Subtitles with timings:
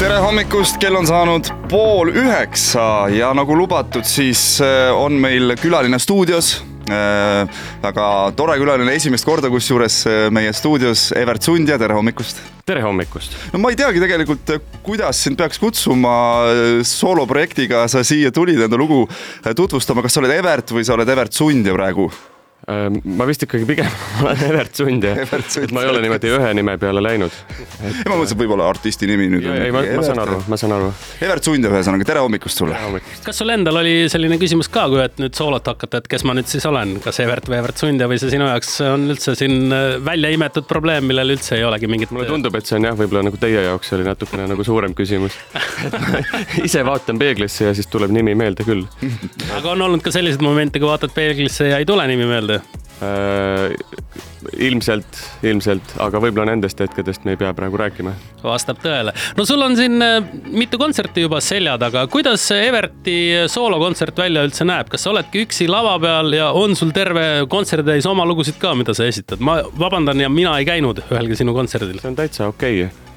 [0.00, 5.98] tere hommikust, kell on saanud pool üheksa ja nagu lubatud, siis äh, on meil külaline
[6.00, 6.54] stuudios.
[6.88, 8.06] Äh, väga
[8.38, 12.40] tore külaline, esimest korda kusjuures äh, meie stuudios, Evert Sundja, tere hommikust.
[12.64, 13.36] tere hommikust.
[13.52, 14.54] no ma ei teagi tegelikult,
[14.86, 16.16] kuidas sind peaks kutsuma
[16.86, 19.04] sooloprojektiga, sa siia tulid enda lugu
[19.44, 22.08] tutvustama, kas sa oled Evert või sa oled Evert Sundja praegu?
[22.70, 23.88] Äh, ma vist ikkagi pigem
[24.22, 27.78] olen Evert Sund ja et ma ei ole niimoodi ühe nime peale läinud et....
[28.06, 29.46] ma mõtlesin, et võib-olla artisti nimi nüüd.
[29.50, 30.90] ei, ma, ma saan aru, ma saan aru.
[31.24, 32.78] Evert Sund ühesõnaga, tere hommikust sulle.
[33.24, 36.36] kas sul endal oli selline küsimus ka, kui et nüüd soolot hakata, et kes ma
[36.38, 39.34] nüüd siis olen, kas Evert või Evert Sund ja või see sinu jaoks on üldse
[39.40, 42.14] siin äh, välja imetud probleem, millel üldse ei olegi mingit.
[42.14, 45.40] mulle tundub, et see on jah, võib-olla nagu teie jaoks oli natukene nagu suurem küsimus
[46.68, 48.86] ise vaatan peeglisse ja siis tuleb nimi meelde küll
[49.56, 52.59] aga on olnud ka selliseid momente, kui vaatad peeglisse ja ei tule nimi meelde?
[53.00, 53.72] Äh,
[54.60, 58.12] ilmselt, ilmselt, aga võib-olla nendest hetkedest me ei pea praegu rääkima.
[58.42, 59.14] vastab tõele.
[59.38, 60.18] no sul on siin äh,
[60.52, 63.16] mitu kontserti juba selja taga, kuidas Everti
[63.48, 68.08] soolokontsert välja üldse näeb, kas sa oledki üksi lava peal ja on sul terve kontserditäis
[68.10, 69.40] oma lugusid ka, mida sa esitad?
[69.40, 72.02] ma vabandan ja mina ei käinud ühelgi sinu kontserdil.
[72.04, 73.09] see on täitsa okei okay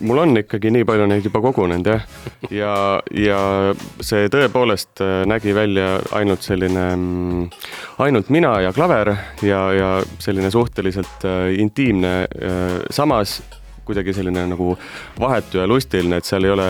[0.00, 2.02] mul on ikkagi nii palju neid juba kogunenud jah,
[2.50, 2.74] ja,
[3.14, 3.38] ja
[4.02, 7.44] see tõepoolest äh, nägi välja ainult selline, mm,
[8.02, 9.12] ainult mina ja klaver
[9.46, 12.12] ja, ja selline suhteliselt äh, intiimne,
[12.90, 13.40] samas
[13.86, 14.76] kuidagi selline nagu
[15.20, 16.66] vahetu ja lustiline, et seal ei ole,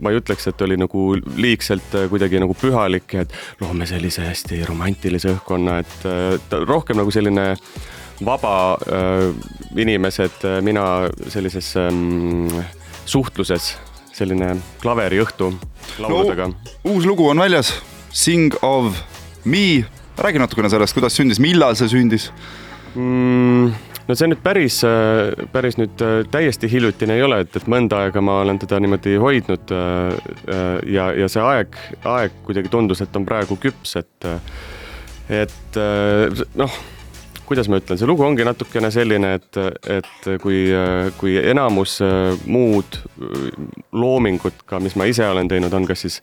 [0.00, 5.34] ma ei ütleks, et oli nagu liigselt kuidagi nagu pühalik et loome sellise hästi romantilise
[5.36, 7.50] õhkkonna, et rohkem nagu selline
[8.24, 9.34] vaba äh,
[9.76, 12.48] inimesed, äh, mina sellises ähm,
[13.06, 13.76] suhtluses,
[14.12, 15.52] selline klaveriõhtu
[16.02, 16.72] lauludega no,.
[16.90, 17.76] uus lugu on väljas,
[18.08, 18.96] Sing of
[19.44, 19.84] me,
[20.18, 22.30] räägi natukene sellest, kuidas sündis, millal see sündis
[22.96, 23.70] mm,?
[24.08, 28.24] no see nüüd päris, äh, päris nüüd täiesti hiljutine ei ole, et, et mõnda aega
[28.24, 29.74] ma olen teda niimoodi hoidnud
[30.88, 31.78] ja, ja see aeg,
[32.08, 34.30] aeg kuidagi tundus, et on praegu küps, et,
[35.38, 35.82] et
[36.58, 36.80] noh
[37.48, 40.66] kuidas ma ütlen, see lugu ongi natukene selline, et, et kui,
[41.20, 43.52] kui enamus äh, muud äh,
[43.96, 46.18] loomingut ka, mis ma ise olen teinud, on kas siis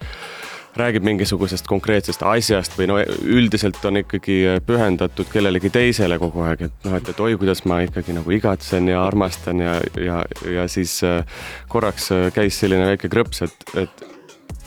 [0.76, 6.88] räägib mingisugusest konkreetsest asjast või no üldiselt on ikkagi pühendatud kellelegi teisele kogu aeg, et
[6.88, 10.20] noh, et, et oi, kuidas ma ikkagi nagu igatsen ja armastan ja, ja,
[10.52, 11.24] ja siis äh,
[11.72, 14.06] korraks käis selline väike krõps, et, et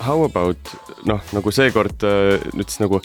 [0.00, 0.72] how about
[1.06, 2.06] noh, nagu seekord
[2.54, 3.02] nüüd siis nagu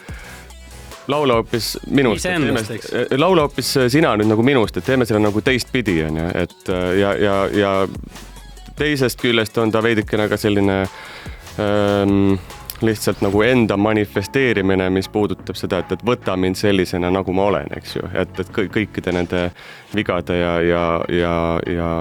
[1.08, 2.26] laula hoopis minust.
[2.26, 6.32] Eh, laula hoopis eh, sina nüüd nagu minust, et teeme selle nagu teistpidi, on ju,
[6.44, 7.74] et eh, ja, ja, ja
[8.80, 10.84] teisest küljest on ta veidikene ka selline
[11.62, 12.36] ähm,
[12.84, 17.70] lihtsalt nagu enda manifesteerimine, mis puudutab seda, et, et võta mind sellisena, nagu ma olen,
[17.78, 19.46] eks ju, et, et kõikide nende
[19.96, 21.36] vigade ja, ja, ja,
[21.70, 21.92] ja,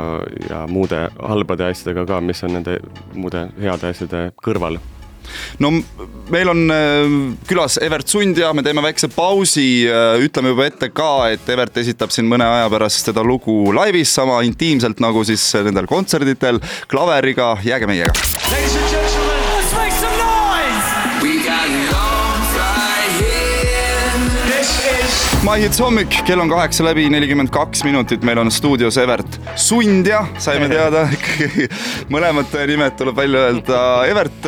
[0.48, 2.80] ja muude halbade asjadega ka, mis on nende
[3.14, 4.80] muude heade asjade kõrval
[5.62, 5.72] no
[6.32, 7.16] meil on äh,
[7.48, 11.76] külas Evert Sund ja me teeme väikse pausi, äh, ütleme juba ette ka, et Evert
[11.82, 17.54] esitab siin mõne aja pärast seda lugu laivis sama intiimselt nagu siis nendel kontserditel klaveriga,
[17.66, 18.81] jääge meiega.
[25.42, 30.20] My Hits hommik, kell on kaheksa läbi nelikümmend kaks minutit, meil on stuudios Evert Sundja,
[30.38, 31.64] saime teada ikkagi
[32.14, 33.80] mõlemad nimed tuleb välja öelda.
[34.06, 34.46] Evert,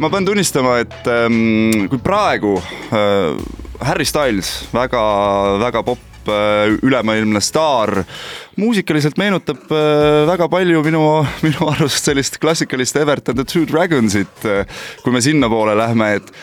[0.00, 3.36] ma pean tunnistama, et ähm, kui praegu äh,
[3.84, 5.02] Harry Styles väga,
[5.60, 7.92] väga popp äh, ülemaailmne staar,
[8.56, 9.68] muusikaliselt meenutab
[10.32, 11.04] väga palju minu,
[11.44, 14.48] minu arust sellist klassikalist Evert and the Two Dragonsit,
[15.04, 16.34] kui me sinnapoole lähme, et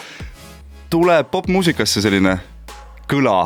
[0.94, 2.38] tuleb popmuusikasse selline
[3.10, 3.42] kõla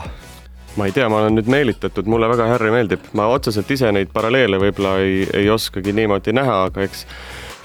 [0.75, 4.11] ma ei tea, ma olen nüüd meelitatud, mulle väga Harry meeldib, ma otseselt ise neid
[4.13, 7.05] paralleele võib-olla ei, ei oskagi niimoodi näha, aga eks,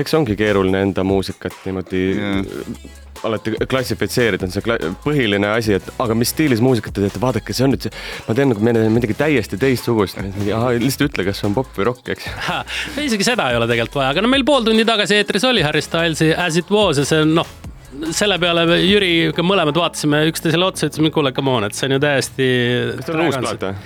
[0.03, 6.17] eks ongi keeruline enda muusikat niimoodi yeah alati klassifitseerida, on see põhiline asi, et aga
[6.17, 9.59] mis stiilis muusikat te teete, vaadake, see on nüüd see, ma teen nagu midagi täiesti
[9.61, 10.21] teistsugust,
[10.85, 12.29] lihtsalt ütle, kas see on popp või rokk, eks.
[13.09, 15.85] isegi seda ei ole tegelikult vaja, aga no meil pool tundi tagasi eetris oli Harry
[15.85, 17.60] Stylesi As it was ja see on noh
[18.15, 21.97] selle peale me Jüriga mõlemad vaatasime üksteisele otsa, ütlesime, kuule, come on, et see on
[21.97, 22.49] ju täiesti.
[23.01, 23.77] kas teil on uus plaat või?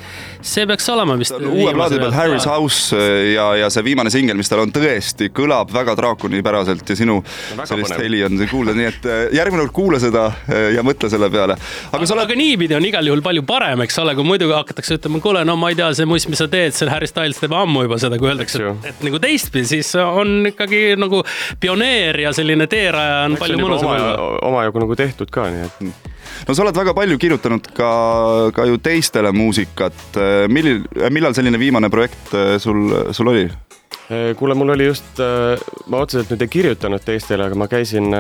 [0.45, 1.33] see peaks olema vist.
[1.39, 5.31] uue plaadi peal Harry's House äh, ja, ja see viimane singel, mis tal on, tõesti
[5.35, 9.75] kõlab väga draakonipäraselt ja sinu no, sellist heli on kuulda, nii et äh, järgmine kord
[9.79, 11.57] kuula seda äh, ja mõtle selle peale.
[11.57, 12.25] aga, aga, oled...
[12.27, 15.57] aga niipidi on igal juhul palju parem, eks ole, kui muidu hakatakse ütlema, kuule, no
[15.61, 18.21] ma ei tea, see muss, mis sa teed, see Harry Styles teeb ammu juba seda,
[18.21, 21.25] kui öeldakse, et, et nagu teistpidi, siis on ikkagi nagu
[21.61, 23.94] pioneer ja selline teeraja on Eks palju mõnusam
[24.43, 26.13] omajagu nagu tehtud ka, nii et
[26.49, 27.93] no sa oled väga palju kirjutanud ka,
[28.57, 30.19] ka ju teistele muusikat.
[30.49, 33.47] millil, millal selline viimane projekt äh, sul, sul oli?
[34.13, 38.13] Eh, kuule, mul oli just, eh, ma otseselt nüüd ei kirjutanud teistele, aga ma käisin,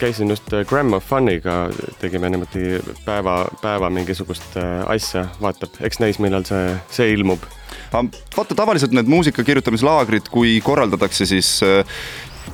[0.00, 1.68] käisin just Gram of Fun'iga,
[2.00, 4.56] tegime niimoodi päeva, päeva mingisugust
[4.90, 7.44] asja, vaatab, eks näis, millal see, see ilmub.
[7.92, 11.60] vaata, tavaliselt need muusika kirjutamislaagrid, kui korraldatakse, siis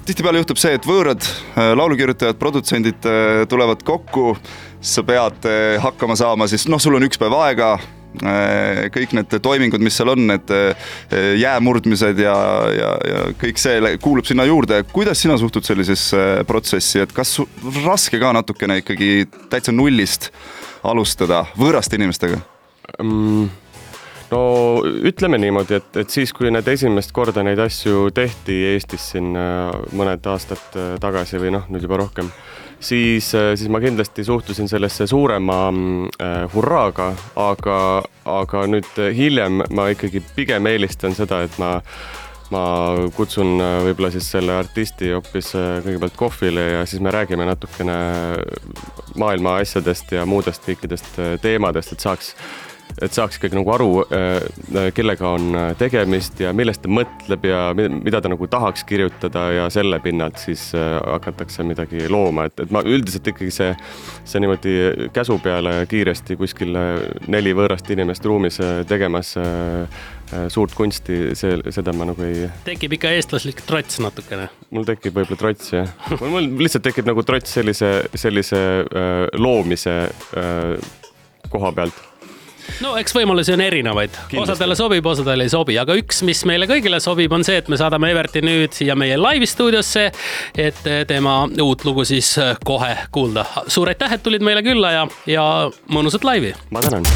[0.08, 1.25] tihtipeale juhtub see, et võõrad
[1.56, 3.06] laulukirjutajad, produtsendid
[3.50, 4.32] tulevad kokku,
[4.81, 5.46] sa pead
[5.82, 7.76] hakkama saama siis, noh, sul on üks päev aega
[8.25, 10.88] Äh, kõik need toimingud, mis seal on, need äh,
[11.38, 12.35] jäämurdmised ja,
[12.73, 14.81] ja, ja kõik see kuulub sinna juurde.
[14.93, 17.37] kuidas sina suhtud sellisesse protsessi, et kas
[17.84, 20.31] raske ka natukene ikkagi täitsa nullist
[20.82, 22.41] alustada võõraste inimestega
[23.02, 23.68] mm.?
[24.30, 24.40] No
[24.84, 29.72] ütleme niimoodi, et, et siis, kui need esimest korda neid asju tehti Eestis siin äh,
[29.96, 32.32] mõned aastad tagasi või noh, nüüd juba rohkem
[32.80, 37.80] siis, äh, siis ma kindlasti suhtusin sellesse suurema äh, hurraaga, aga,
[38.25, 41.78] aga nüüd hiljem ma ikkagi pigem eelistan seda, et ma
[42.48, 42.62] ma
[43.12, 47.96] kutsun äh, võib-olla siis selle artisti hoopis äh, kõigepealt kohvile ja siis me räägime natukene
[49.20, 52.32] maailma asjadest ja muudest kõikidest teemadest, et saaks
[53.02, 57.62] et saaks ikkagi nagu aru, äh, kellega on äh, tegemist ja millest ta mõtleb ja
[57.76, 62.74] mida ta nagu tahaks kirjutada ja selle pinnalt siis äh, hakatakse midagi looma, et, et
[62.74, 63.72] ma üldiselt ikkagi see,
[64.28, 64.76] see niimoodi
[65.14, 66.76] käsu peale kiiresti kuskil
[67.28, 69.34] neli võõrast inimest ruumis tegemas
[70.52, 72.48] suurt kunsti, see, seda ma nagu ei.
[72.66, 74.48] tekib ikka eestlaslik trots natukene.
[74.74, 75.88] mul tekib võib-olla trots jah,
[76.20, 79.96] mul lihtsalt tekib nagu trots sellise, sellise äh, loomise
[80.36, 80.76] äh,
[81.48, 82.07] koha pealt
[82.85, 87.00] no eks võimalusi on erinevaid, osadele sobib, osadele ei sobi, aga üks, mis meile kõigile
[87.03, 90.09] sobib, on see, et me saadame Everti nüüd siia meie laivi stuudiosse,
[90.59, 92.35] et tema uut lugu siis
[92.65, 93.47] kohe kuulda.
[93.67, 95.44] suur aitäh, et tulid meile külla ja, ja
[95.93, 96.55] mõnusat laivi.
[96.70, 97.06] ma tänan.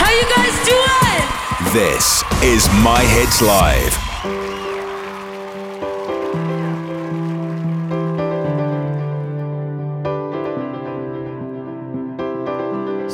[0.00, 1.26] How you guys doing?
[1.72, 4.09] This is My Heads Live.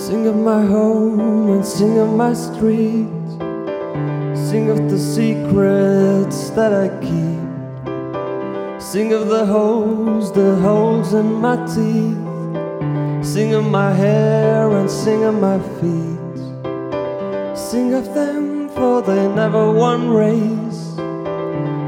[0.07, 3.09] Sing of my home and sing of my street.
[4.49, 8.81] Sing of the secrets that I keep.
[8.81, 13.27] Sing of the holes, the holes in my teeth.
[13.27, 16.39] Sing of my hair and sing of my feet.
[17.59, 20.83] Sing of them, for they never won race.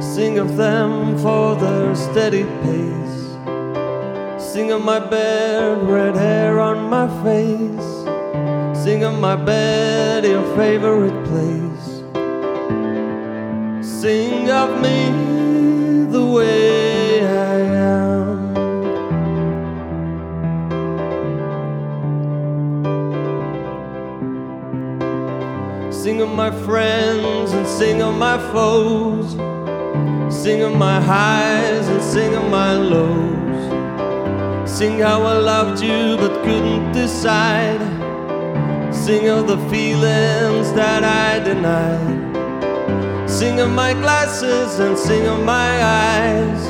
[0.04, 3.18] Sing of them for their steady pace.
[4.42, 7.87] Sing of my bared red hair on my face.
[8.88, 11.88] Sing of my bed, your favorite place.
[13.86, 17.58] Sing of me the way I
[17.92, 18.54] am.
[25.92, 29.32] Sing of my friends and sing of my foes.
[30.34, 34.70] Sing of my highs and sing of my lows.
[34.78, 37.98] Sing how I loved you but couldn't decide.
[39.08, 42.36] Sing of the feelings that I denied.
[43.26, 46.62] Sing of my glasses and sing of my eyes.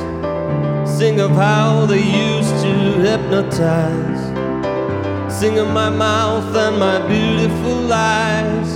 [0.89, 4.23] Sing of how they used to hypnotize.
[5.29, 8.71] Sing of my mouth and my beautiful lies.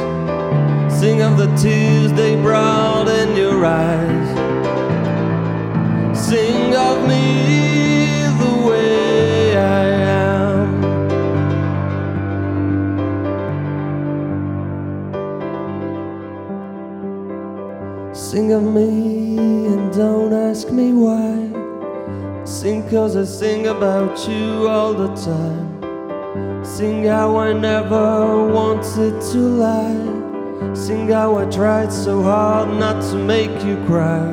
[0.93, 4.27] Sing of the tears they brought in your eyes.
[6.19, 7.62] Sing of me
[18.33, 19.37] Sing of me
[19.67, 21.37] and don't ask me why.
[22.45, 26.65] Sing cause I sing about you all the time.
[26.65, 30.73] Sing how I never wanted to lie.
[30.73, 34.25] Sing how I tried so hard not to make you cry.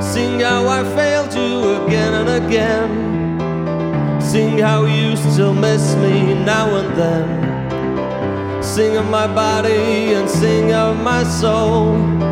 [0.00, 4.22] Sing how I failed you again and again.
[4.22, 8.62] Sing how you still miss me now and then.
[8.62, 12.29] Sing of my body and sing of my soul.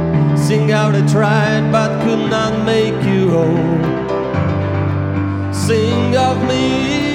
[0.48, 3.84] Sing how they tried but could not make you whole.
[5.52, 7.07] Sing of me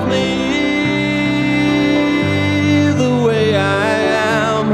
[0.00, 0.28] love me
[3.02, 3.98] the way I
[4.48, 4.66] am.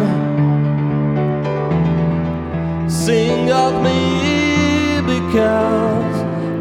[2.88, 6.16] Sing of me because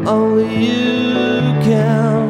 [0.06, 2.24] only you can.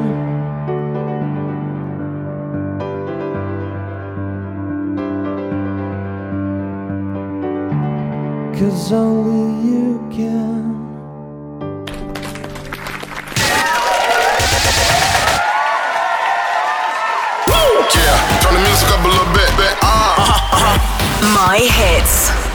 [8.58, 10.75] Cause only you can.
[21.34, 22.45] My hits.